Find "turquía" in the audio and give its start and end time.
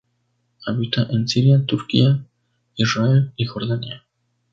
1.63-2.25